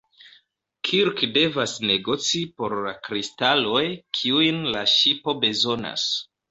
Kirk 0.87 1.21
devas 1.35 1.75
negoci 1.91 2.43
por 2.63 2.75
la 2.89 2.97
kristaloj, 3.09 3.87
kiujn 4.21 4.63
la 4.75 4.87
ŝipo 4.99 5.39
bezonas. 5.47 6.15